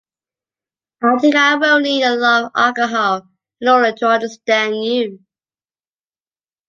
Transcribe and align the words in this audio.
I 1.03 1.19
think 1.19 1.35
I 1.35 1.57
will 1.57 1.79
need 1.79 2.01
a 2.01 2.15
lot 2.15 2.45
of 2.45 2.51
alcohol 2.55 3.27
in 3.59 3.67
order 3.67 3.91
to 3.91 4.07
understand 4.09 4.83
you. 4.83 5.19